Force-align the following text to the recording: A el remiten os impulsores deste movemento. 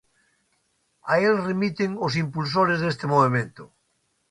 A 1.15 1.17
el 1.31 1.35
remiten 1.43 1.91
os 2.05 2.13
impulsores 2.23 2.79
deste 2.81 3.05
movemento. 3.13 3.63